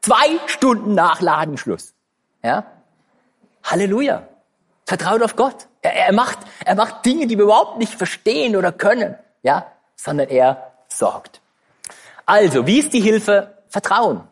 [0.02, 1.94] Zwei Stunden nach Ladenschluss.
[2.42, 2.64] Ja?
[3.64, 4.26] Halleluja.
[4.86, 5.68] Vertraut auf Gott.
[5.82, 10.28] Er, er, macht, er macht Dinge, die wir überhaupt nicht verstehen oder können, ja, sondern
[10.28, 11.40] er sorgt.
[12.26, 13.58] Also, wie ist die Hilfe?
[13.68, 14.22] Vertrauen.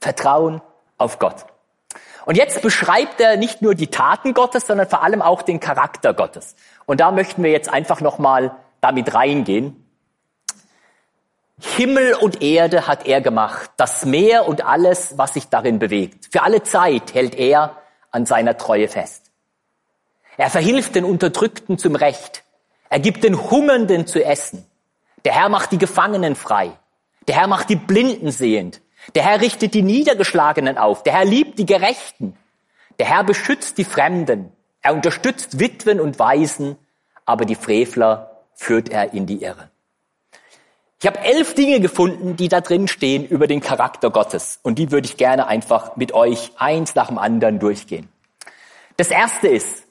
[0.00, 0.62] Vertrauen
[0.96, 1.46] auf Gott.
[2.24, 6.14] Und jetzt beschreibt er nicht nur die Taten Gottes, sondern vor allem auch den Charakter
[6.14, 6.56] Gottes.
[6.84, 9.87] Und da möchten wir jetzt einfach nochmal damit reingehen.
[11.60, 16.28] Himmel und Erde hat er gemacht, das Meer und alles, was sich darin bewegt.
[16.30, 17.76] Für alle Zeit hält er
[18.10, 19.30] an seiner Treue fest.
[20.36, 22.44] Er verhilft den Unterdrückten zum Recht.
[22.90, 24.64] Er gibt den Hungernden zu essen.
[25.24, 26.70] Der Herr macht die Gefangenen frei.
[27.26, 28.80] Der Herr macht die Blinden sehend.
[29.16, 31.02] Der Herr richtet die Niedergeschlagenen auf.
[31.02, 32.36] Der Herr liebt die Gerechten.
[33.00, 34.52] Der Herr beschützt die Fremden.
[34.80, 36.76] Er unterstützt Witwen und Waisen,
[37.26, 39.70] aber die Frevler führt er in die Irre.
[41.00, 44.58] Ich habe elf Dinge gefunden, die da drin stehen über den Charakter Gottes.
[44.62, 48.08] Und die würde ich gerne einfach mit euch eins nach dem anderen durchgehen.
[48.96, 49.84] Das erste ist,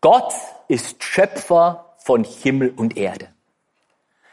[0.00, 0.32] Gott
[0.68, 3.28] ist Schöpfer von Himmel und Erde.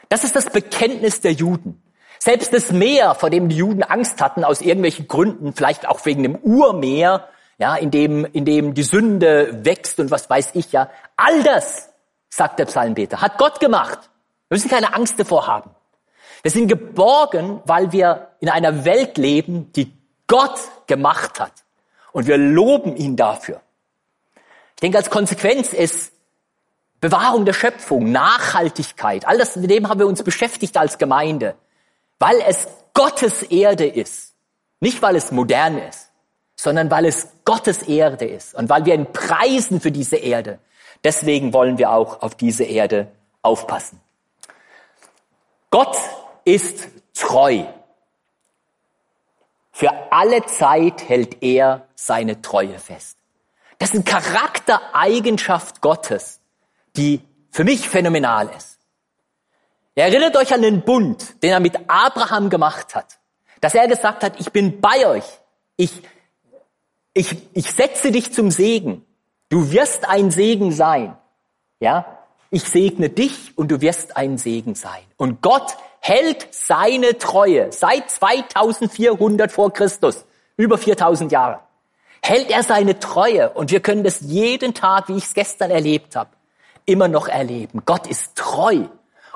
[0.08, 1.82] Das ist das Bekenntnis der Juden.
[2.18, 6.22] Selbst das Meer, vor dem die Juden Angst hatten, aus irgendwelchen Gründen, vielleicht auch wegen
[6.22, 10.88] dem Urmeer, ja, in dem, in dem die Sünde wächst und was weiß ich ja.
[11.16, 11.90] All das,
[12.30, 14.10] sagt der Psalmbeter, hat Gott gemacht.
[14.54, 15.70] Wir müssen keine Angst davor haben.
[16.42, 19.92] Wir sind geborgen, weil wir in einer Welt leben, die
[20.28, 21.50] Gott gemacht hat.
[22.12, 23.60] Und wir loben ihn dafür.
[24.76, 26.12] Ich denke, als Konsequenz ist
[27.00, 31.56] Bewahrung der Schöpfung, Nachhaltigkeit, all das, mit dem haben wir uns beschäftigt als Gemeinde,
[32.20, 34.34] weil es Gottes Erde ist.
[34.78, 36.12] Nicht, weil es modern ist,
[36.54, 40.60] sondern weil es Gottes Erde ist und weil wir ihn preisen für diese Erde.
[41.02, 43.08] Deswegen wollen wir auch auf diese Erde
[43.42, 44.00] aufpassen.
[45.74, 45.98] Gott
[46.44, 47.64] ist treu.
[49.72, 53.18] Für alle Zeit hält er seine Treue fest.
[53.78, 56.38] Das ist eine Charaktereigenschaft Gottes,
[56.96, 58.78] die für mich phänomenal ist.
[59.96, 63.18] Erinnert euch an den Bund, den er mit Abraham gemacht hat,
[63.60, 65.26] dass er gesagt hat, ich bin bei euch,
[65.76, 66.02] ich,
[67.14, 69.04] ich, ich setze dich zum Segen,
[69.48, 71.18] du wirst ein Segen sein,
[71.80, 72.13] ja,
[72.54, 75.02] ich segne dich und du wirst ein Segen sein.
[75.16, 80.24] Und Gott hält seine Treue seit 2400 vor Christus,
[80.56, 81.60] über 4000 Jahre,
[82.22, 86.14] hält er seine Treue und wir können das jeden Tag, wie ich es gestern erlebt
[86.14, 86.30] habe,
[86.86, 87.82] immer noch erleben.
[87.84, 88.84] Gott ist treu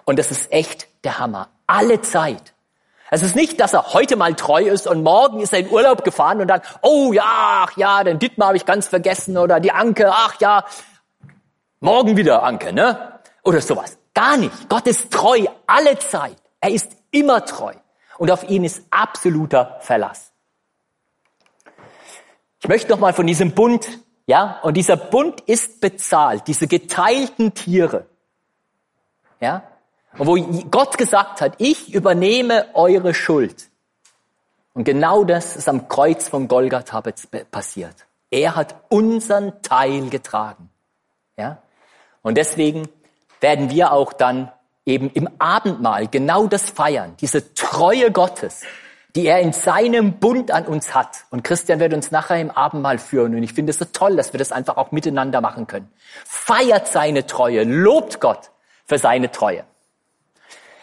[0.04, 1.48] und das ist echt der Hammer.
[1.66, 2.54] Alle Zeit.
[3.10, 6.04] Es ist nicht, dass er heute mal treu ist und morgen ist er in Urlaub
[6.04, 7.24] gefahren und dann, oh ja,
[7.66, 10.64] ach ja, den Dittmar habe ich ganz vergessen oder die Anke, ach ja,
[11.80, 13.20] morgen wieder Anke, ne?
[13.42, 13.98] Oder sowas.
[14.14, 14.68] Gar nicht.
[14.68, 16.36] Gott ist treu alle Zeit.
[16.60, 17.74] Er ist immer treu.
[18.18, 20.32] Und auf ihn ist absoluter Verlass.
[22.60, 23.86] Ich möchte noch mal von diesem Bund,
[24.26, 28.06] ja, und dieser Bund ist bezahlt, diese geteilten Tiere,
[29.40, 29.62] ja,
[30.16, 30.36] und wo
[30.68, 33.70] Gott gesagt hat, ich übernehme eure Schuld.
[34.74, 37.02] Und genau das ist am Kreuz von Golgatha
[37.50, 38.06] passiert.
[38.30, 40.70] Er hat unseren Teil getragen.
[41.36, 41.62] Ja?
[42.22, 42.88] Und deswegen
[43.40, 44.50] werden wir auch dann
[44.84, 48.62] eben im Abendmahl genau das feiern, diese Treue Gottes,
[49.14, 51.24] die er in seinem Bund an uns hat.
[51.30, 53.34] Und Christian wird uns nachher im Abendmahl führen.
[53.34, 55.90] Und ich finde es so toll, dass wir das einfach auch miteinander machen können.
[56.24, 58.50] Feiert seine Treue, lobt Gott
[58.86, 59.64] für seine Treue.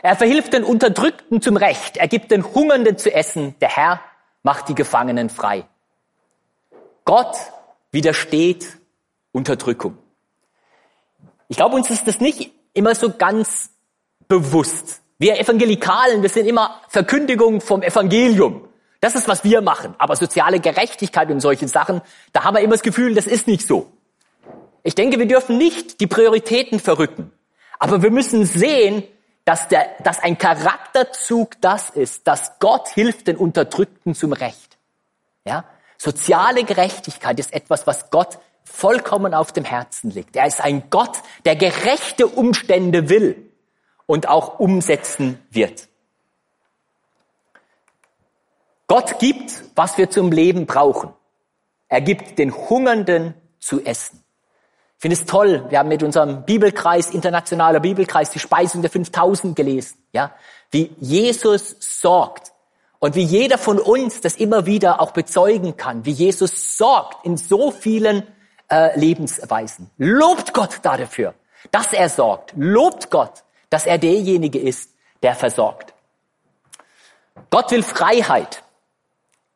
[0.01, 1.97] Er verhilft den Unterdrückten zum Recht.
[1.97, 3.55] Er gibt den Hungernden zu essen.
[3.59, 4.01] Der Herr
[4.43, 5.65] macht die Gefangenen frei.
[7.05, 7.35] Gott
[7.91, 8.77] widersteht
[9.31, 9.97] Unterdrückung.
[11.47, 13.69] Ich glaube, uns ist das nicht immer so ganz
[14.27, 15.01] bewusst.
[15.17, 18.67] Wir Evangelikalen, wir sind immer Verkündigung vom Evangelium.
[18.99, 19.95] Das ist, was wir machen.
[19.97, 22.01] Aber soziale Gerechtigkeit und solche Sachen,
[22.33, 23.91] da haben wir immer das Gefühl, das ist nicht so.
[24.83, 27.31] Ich denke, wir dürfen nicht die Prioritäten verrücken.
[27.79, 29.03] Aber wir müssen sehen,
[29.43, 34.77] dass, der, dass ein Charakterzug das ist, dass Gott hilft den Unterdrückten zum Recht.
[35.45, 35.65] Ja?
[35.97, 40.35] Soziale Gerechtigkeit ist etwas, was Gott vollkommen auf dem Herzen liegt.
[40.35, 43.51] Er ist ein Gott, der gerechte Umstände will
[44.05, 45.87] und auch umsetzen wird.
[48.87, 51.13] Gott gibt, was wir zum Leben brauchen.
[51.87, 54.23] Er gibt den Hungernden zu essen.
[54.97, 55.65] Ich finde es toll.
[55.69, 59.97] Wir haben mit unserem Bibelkreis, internationaler Bibelkreis, die Speisung der 5000 gelesen.
[60.13, 60.33] Ja,
[60.71, 62.53] wie Jesus sorgt
[62.99, 67.37] und wie jeder von uns das immer wieder auch bezeugen kann, wie Jesus sorgt in
[67.37, 68.23] so vielen
[68.69, 69.89] äh, Lebensweisen.
[69.97, 71.33] Lobt Gott dafür,
[71.71, 72.53] dass er sorgt.
[72.55, 74.91] Lobt Gott, dass er derjenige ist,
[75.23, 75.93] der versorgt.
[77.49, 78.63] Gott will Freiheit.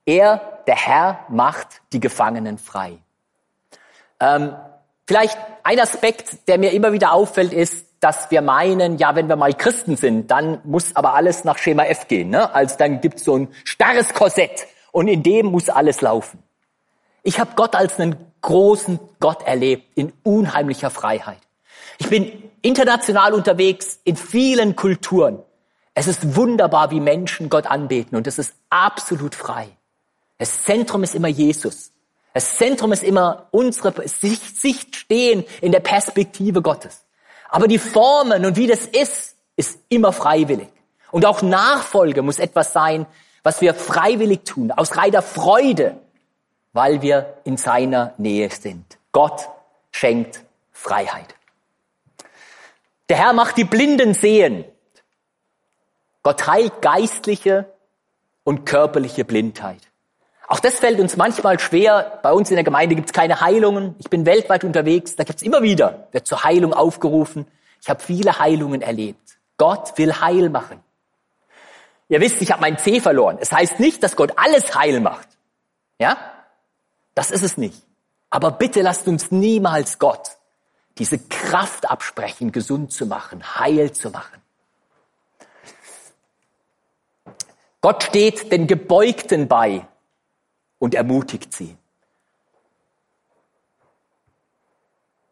[0.06, 2.98] Er, der Herr, macht die Gefangenen frei.
[4.20, 4.56] Ähm,
[5.10, 9.38] Vielleicht ein Aspekt, der mir immer wieder auffällt, ist, dass wir meinen, ja, wenn wir
[9.38, 12.30] mal Christen sind, dann muss aber alles nach Schema F gehen.
[12.30, 12.54] Ne?
[12.54, 16.44] Also dann gibt's so ein starres Korsett und in dem muss alles laufen.
[17.24, 21.40] Ich habe Gott als einen großen Gott erlebt, in unheimlicher Freiheit.
[21.98, 25.40] Ich bin international unterwegs, in vielen Kulturen.
[25.94, 29.70] Es ist wunderbar, wie Menschen Gott anbeten und es ist absolut frei.
[30.38, 31.92] Das Zentrum ist immer Jesus.
[32.34, 37.06] Das Zentrum ist immer unsere Sicht stehen in der Perspektive Gottes.
[37.50, 40.70] Aber die Formen und wie das ist, ist immer freiwillig.
[41.12, 43.08] Und auch Nachfolge muss etwas sein,
[43.44, 45.98] was wir freiwillig tun, aus reiner Freude,
[46.74, 48.98] weil wir in seiner Nähe sind.
[49.12, 49.50] Gott
[49.92, 51.36] schenkt Freiheit.
[53.10, 54.66] Der Herr macht die Blinden sehen.
[56.22, 57.66] Gott heilt geistliche
[58.44, 59.82] und körperliche Blindheit.
[60.48, 62.20] Auch das fällt uns manchmal schwer.
[62.24, 63.96] Bei uns in der Gemeinde gibt es keine Heilungen.
[64.00, 65.16] Ich bin weltweit unterwegs.
[65.16, 67.48] Da gibt es immer wieder, wird zur Heilung aufgerufen.
[67.82, 69.38] Ich habe viele Heilungen erlebt.
[69.58, 70.80] Gott will heil machen.
[72.10, 73.38] Ihr wisst, ich habe meinen C verloren.
[73.40, 75.28] Es heißt nicht, dass Gott alles heil macht.
[76.00, 76.18] Ja?
[77.20, 77.84] Das ist es nicht.
[78.30, 80.38] Aber bitte lasst uns niemals Gott
[80.98, 84.42] diese Kraft absprechen, gesund zu machen, heil zu machen.
[87.82, 89.86] Gott steht den Gebeugten bei
[90.78, 91.76] und ermutigt sie.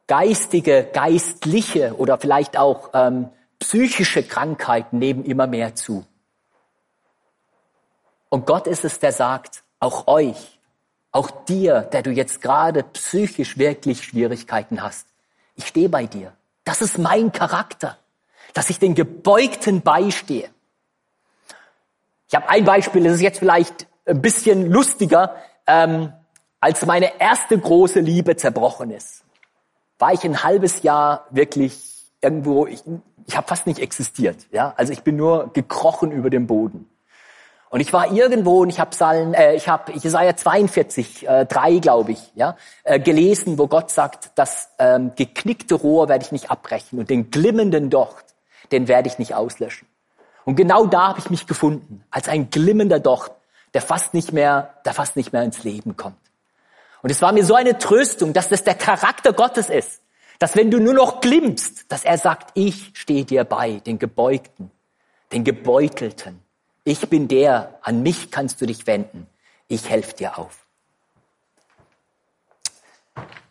[0.07, 6.05] Geistige, geistliche oder vielleicht auch ähm, psychische Krankheiten nehmen immer mehr zu.
[8.27, 10.56] Und Gott ist es, der sagt, auch euch,
[11.11, 15.07] auch dir, der du jetzt gerade psychisch wirklich Schwierigkeiten hast,
[15.55, 16.33] ich stehe bei dir.
[16.63, 17.97] Das ist mein Charakter,
[18.53, 20.49] dass ich den Gebeugten beistehe.
[22.27, 25.35] Ich habe ein Beispiel, das ist jetzt vielleicht ein bisschen lustiger.
[25.65, 26.11] Ähm,
[26.59, 29.23] als meine erste große Liebe zerbrochen ist,
[29.99, 31.79] war ich ein halbes Jahr wirklich
[32.21, 32.83] irgendwo, ich,
[33.25, 34.37] ich habe fast nicht existiert.
[34.51, 34.73] Ja?
[34.77, 36.89] Also ich bin nur gekrochen über dem Boden.
[37.69, 41.79] Und ich war irgendwo und ich habe Psalm, äh, ich habe Jesaja 42, äh, 3,
[41.79, 46.49] glaube ich, ja, äh, gelesen, wo Gott sagt, das ähm, geknickte Rohr werde ich nicht
[46.49, 48.25] abbrechen und den glimmenden Docht,
[48.71, 49.87] den werde ich nicht auslöschen.
[50.45, 53.31] Und genau da habe ich mich gefunden, als ein glimmender Docht,
[53.73, 56.15] der fast nicht mehr, der fast nicht mehr ins Leben kommt.
[57.01, 60.01] Und es war mir so eine Tröstung, dass das der Charakter Gottes ist,
[60.39, 64.71] dass wenn du nur noch glimmst, dass er sagt, ich stehe dir bei, den Gebeugten,
[65.33, 66.46] den Gebeutelten.
[66.87, 69.27] Ich bin der, an mich kannst du dich wenden.
[69.67, 70.65] Ich helfe dir auf.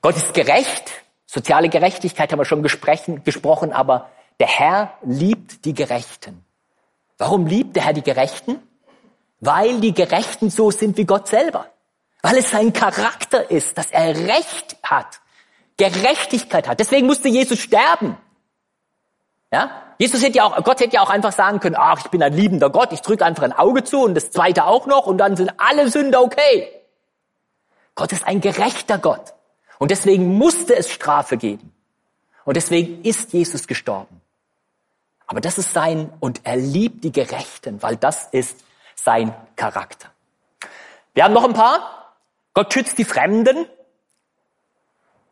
[0.01, 0.91] Gott ist gerecht.
[1.27, 6.47] Soziale Gerechtigkeit haben wir schon gesprochen, aber der Herr liebt die Gerechten.
[7.19, 8.59] Warum liebt der Herr die Gerechten?
[9.41, 11.67] Weil die Gerechten so sind wie Gott selber.
[12.23, 15.21] Weil es sein Charakter ist, dass er Recht hat,
[15.77, 16.81] Gerechtigkeit hat.
[16.81, 18.17] Deswegen musste Jesus sterben.
[19.53, 19.83] Ja?
[19.99, 22.33] Jesus hätte ja auch, Gott hätte ja auch einfach sagen können, ach, ich bin ein
[22.33, 25.37] liebender Gott, ich drücke einfach ein Auge zu und das zweite auch noch und dann
[25.37, 26.69] sind alle Sünder okay.
[27.95, 29.33] Gott ist ein gerechter Gott.
[29.79, 31.73] Und deswegen musste es Strafe geben.
[32.45, 34.21] Und deswegen ist Jesus gestorben.
[35.27, 38.59] Aber das ist sein, und er liebt die Gerechten, weil das ist
[38.95, 40.09] sein Charakter.
[41.15, 42.15] Wir haben noch ein paar.
[42.55, 43.67] Gott schützt die Fremden.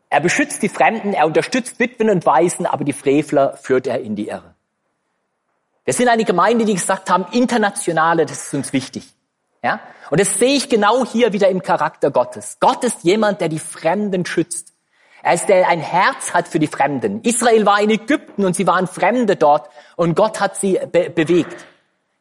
[0.09, 4.15] Er beschützt die Fremden, er unterstützt Witwen und Waisen, aber die Frevler führt er in
[4.15, 4.54] die Irre.
[5.85, 9.03] Wir sind eine Gemeinde, die gesagt haben, internationale, das ist uns wichtig.
[9.63, 9.79] Ja?
[10.09, 12.57] Und das sehe ich genau hier wieder im Charakter Gottes.
[12.59, 14.73] Gott ist jemand, der die Fremden schützt.
[15.21, 17.21] Er ist der, der ein Herz hat für die Fremden.
[17.21, 21.65] Israel war in Ägypten und sie waren Fremde dort und Gott hat sie be bewegt.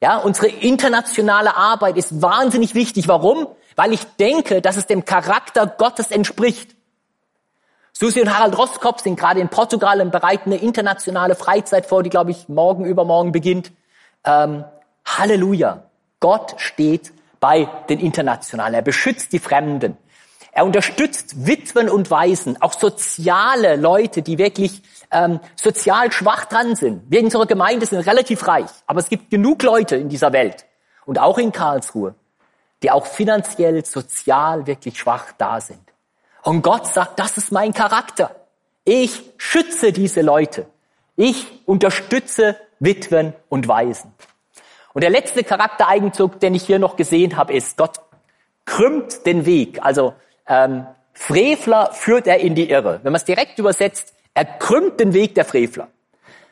[0.00, 3.08] Ja, unsere internationale Arbeit ist wahnsinnig wichtig.
[3.08, 3.46] Warum?
[3.76, 6.74] Weil ich denke, dass es dem Charakter Gottes entspricht.
[7.96, 12.10] Susi und Harald Roskopf sind gerade in Portugal und bereiten eine internationale Freizeit vor, die,
[12.10, 13.70] glaube ich, morgen, übermorgen beginnt.
[14.24, 14.64] Ähm,
[15.06, 15.84] Halleluja.
[16.18, 18.74] Gott steht bei den Internationalen.
[18.74, 19.96] Er beschützt die Fremden.
[20.50, 27.02] Er unterstützt Witwen und Waisen, auch soziale Leute, die wirklich ähm, sozial schwach dran sind.
[27.08, 30.64] Wir in unserer Gemeinde sind relativ reich, aber es gibt genug Leute in dieser Welt
[31.06, 32.14] und auch in Karlsruhe,
[32.82, 35.93] die auch finanziell, sozial wirklich schwach da sind.
[36.44, 38.34] Und Gott sagt, das ist mein Charakter.
[38.84, 40.66] Ich schütze diese Leute.
[41.16, 44.12] Ich unterstütze Witwen und Waisen.
[44.92, 47.98] Und der letzte Charaktereigenzug, den ich hier noch gesehen habe, ist, Gott
[48.66, 49.82] krümmt den Weg.
[49.82, 50.12] Also
[50.46, 53.00] ähm, Frevler führt er in die Irre.
[53.02, 55.88] Wenn man es direkt übersetzt, er krümmt den Weg der Frevler.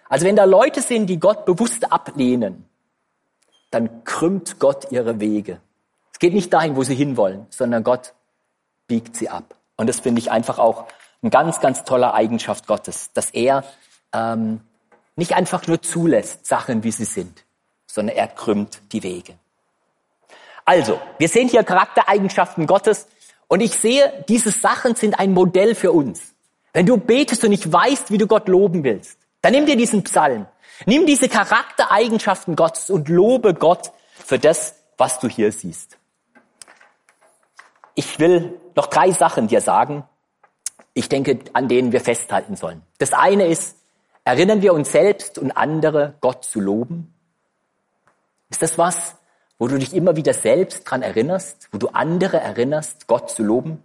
[0.09, 2.67] Also wenn da Leute sind, die Gott bewusst ablehnen,
[3.71, 5.61] dann krümmt Gott ihre Wege.
[6.13, 8.15] Es geht nicht dahin, wo sie hinwollen, sondern Gott
[8.87, 9.55] biegt sie ab.
[9.77, 10.87] Und das finde ich einfach auch
[11.23, 13.65] eine ganz, ganz tolle Eigenschaft Gottes, dass er
[14.13, 14.61] ähm,
[15.17, 17.45] nicht einfach nur zulässt, Sachen, wie sie sind,
[17.87, 19.35] sondern er krümmt die Wege.
[20.65, 23.09] Also, wir sehen hier Charaktereigenschaften Gottes
[23.49, 26.35] und ich sehe, diese Sachen sind ein Modell für uns.
[26.73, 30.05] Wenn du betest und nicht weißt, wie du Gott loben willst, dann nimm dir diesen
[30.05, 30.47] Psalm.
[30.87, 35.99] Nimm diese Charaktereigenschaften Gottes und lobe Gott für das, was du hier siehst.
[37.95, 40.05] Ich will noch drei Sachen dir sagen,
[40.95, 42.83] ich denke, an denen wir festhalten sollen.
[42.99, 43.77] Das eine ist,
[44.25, 47.15] erinnern wir uns selbst und andere, Gott zu loben?
[48.51, 49.17] Ist das was,
[49.59, 53.83] wo du dich immer wieder selbst dran erinnerst, wo du andere erinnerst, Gott zu loben?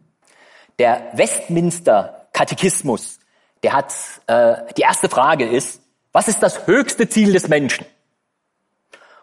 [0.80, 3.20] Der Westminster Katechismus,
[3.64, 3.94] der hat,
[4.28, 7.86] äh, die erste Frage ist, was ist das höchste Ziel des Menschen?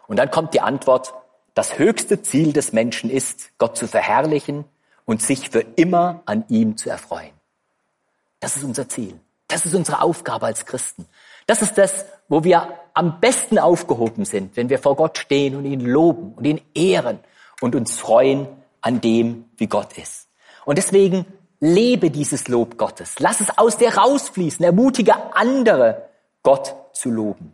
[0.07, 1.13] Und dann kommt die Antwort,
[1.53, 4.65] das höchste Ziel des Menschen ist, Gott zu verherrlichen
[5.05, 7.33] und sich für immer an ihm zu erfreuen.
[8.39, 9.19] Das ist unser Ziel.
[9.47, 11.05] Das ist unsere Aufgabe als Christen.
[11.45, 15.65] Das ist das, wo wir am besten aufgehoben sind, wenn wir vor Gott stehen und
[15.65, 17.19] ihn loben und ihn ehren
[17.61, 18.47] und uns freuen
[18.81, 20.27] an dem, wie Gott ist.
[20.65, 21.25] Und deswegen
[21.59, 23.19] lebe dieses Lob Gottes.
[23.19, 24.65] Lass es aus dir rausfließen.
[24.65, 26.09] Ermutige andere,
[26.41, 27.53] Gott zu loben.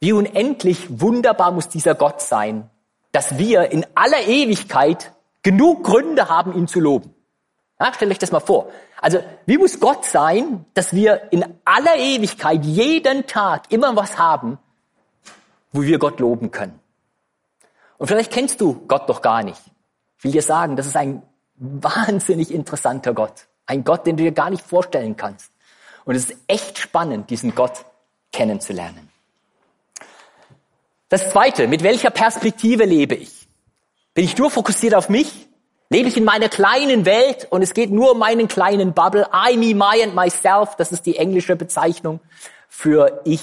[0.00, 2.70] Wie unendlich wunderbar muss dieser Gott sein,
[3.12, 7.14] dass wir in aller Ewigkeit genug Gründe haben, ihn zu loben.
[7.78, 8.70] Ja, stellt euch das mal vor.
[9.00, 14.58] Also, wie muss Gott sein, dass wir in aller Ewigkeit jeden Tag immer was haben,
[15.72, 16.78] wo wir Gott loben können?
[17.96, 19.60] Und vielleicht kennst du Gott doch gar nicht.
[20.18, 21.22] Ich will dir sagen, das ist ein
[21.56, 23.46] wahnsinnig interessanter Gott.
[23.66, 25.50] Ein Gott, den du dir gar nicht vorstellen kannst.
[26.04, 27.84] Und es ist echt spannend, diesen Gott
[28.32, 29.09] kennenzulernen.
[31.10, 33.48] Das Zweite, mit welcher Perspektive lebe ich?
[34.14, 35.48] Bin ich nur fokussiert auf mich?
[35.88, 39.26] Lebe ich in meiner kleinen Welt und es geht nur um meinen kleinen Bubble?
[39.34, 42.20] I, me, my and myself, das ist die englische Bezeichnung
[42.68, 43.42] für ich,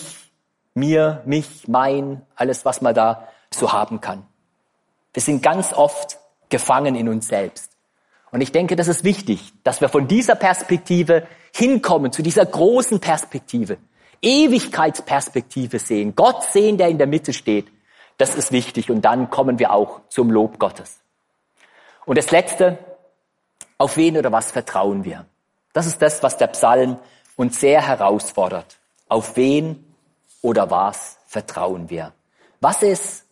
[0.75, 4.25] mir, mich, mein, alles, was man da so haben kann.
[5.13, 7.73] Wir sind ganz oft gefangen in uns selbst.
[8.31, 13.01] Und ich denke, das ist wichtig, dass wir von dieser Perspektive hinkommen, zu dieser großen
[13.01, 13.77] Perspektive,
[14.21, 17.67] Ewigkeitsperspektive sehen, Gott sehen, der in der Mitte steht.
[18.17, 20.99] Das ist wichtig und dann kommen wir auch zum Lob Gottes.
[22.05, 22.79] Und das Letzte,
[23.77, 25.25] auf wen oder was vertrauen wir?
[25.73, 26.97] Das ist das, was der Psalm
[27.35, 28.77] uns sehr herausfordert.
[29.07, 29.93] Auf wen
[30.41, 32.13] oder was vertrauen wir?
[32.59, 33.25] Was ist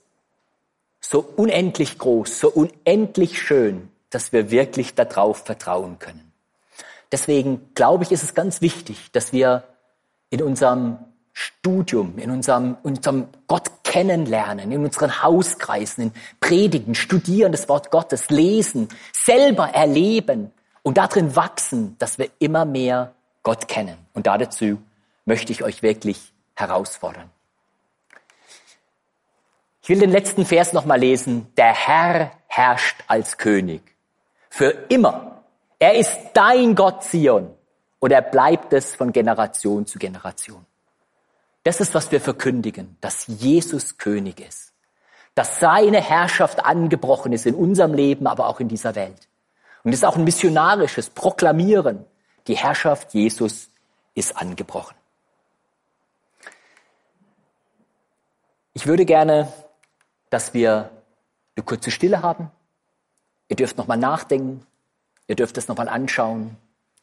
[1.00, 6.32] so unendlich groß, so unendlich schön, dass wir wirklich darauf vertrauen können?
[7.12, 9.64] Deswegen glaube ich, ist es ganz wichtig, dass wir
[10.30, 10.98] in unserem
[11.34, 18.30] Studium, in unserem, unserem Gott kennenlernen, in unseren Hauskreisen, in Predigen, studieren das Wort Gottes,
[18.30, 20.52] lesen, selber erleben
[20.82, 23.14] und darin wachsen, dass wir immer mehr
[23.44, 23.98] Gott kennen.
[24.14, 24.82] Und dazu
[25.26, 27.30] möchte ich euch wirklich herausfordern.
[29.82, 31.48] Ich will den letzten Vers nochmal lesen.
[31.58, 33.82] Der Herr herrscht als König.
[34.50, 35.44] Für immer.
[35.80, 37.55] Er ist dein Gott, Zion.
[38.06, 40.64] Und er bleibt es von Generation zu Generation.
[41.64, 44.74] Das ist, was wir verkündigen, dass Jesus König ist.
[45.34, 49.28] Dass seine Herrschaft angebrochen ist in unserem Leben, aber auch in dieser Welt.
[49.84, 52.06] Und es ist auch ein missionarisches Proklamieren.
[52.46, 53.72] Die Herrschaft Jesus
[54.14, 54.94] ist angebrochen.
[58.76, 59.52] Ich würde gerne,
[60.30, 60.92] dass wir
[61.56, 62.52] eine kurze Stille haben.
[63.50, 64.64] Ihr dürft nochmal nachdenken.
[65.26, 66.56] Ihr dürft es nochmal anschauen.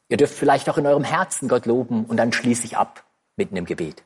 [0.09, 3.03] Ihr dürft vielleicht auch in eurem Herzen Gott loben und dann schließe ich ab
[3.35, 4.03] mit einem Gebet.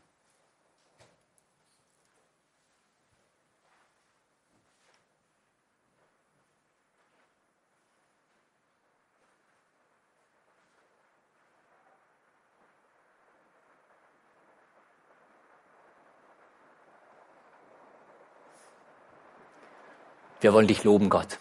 [20.39, 21.39] Wir wollen dich loben, Gott.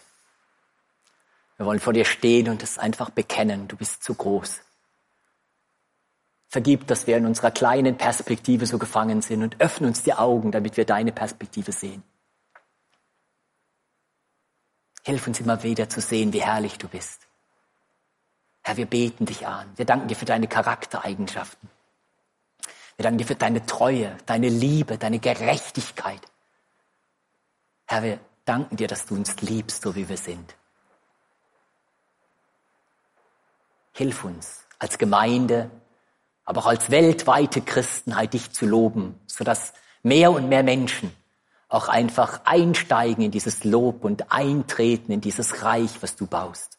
[1.57, 3.67] Wir wollen vor dir stehen und es einfach bekennen.
[3.67, 4.61] Du bist zu groß.
[6.49, 10.51] Vergib, dass wir in unserer kleinen Perspektive so gefangen sind und öffne uns die Augen,
[10.51, 12.03] damit wir deine Perspektive sehen.
[15.03, 17.27] Hilf uns immer wieder zu sehen, wie herrlich du bist.
[18.61, 19.69] Herr, wir beten dich an.
[19.77, 21.69] Wir danken dir für deine Charaktereigenschaften.
[22.97, 26.21] Wir danken dir für deine Treue, deine Liebe, deine Gerechtigkeit.
[27.87, 30.55] Herr, wir danken dir, dass du uns liebst, so wie wir sind.
[33.97, 35.71] Hilf uns als Gemeinde,
[36.45, 39.73] aber auch als weltweite Christenheit dich zu loben, sodass
[40.03, 41.11] mehr und mehr Menschen
[41.67, 46.77] auch einfach einsteigen in dieses Lob und eintreten in dieses Reich, was du baust.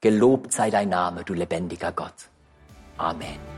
[0.00, 2.28] Gelobt sei dein Name, du lebendiger Gott.
[2.96, 3.57] Amen.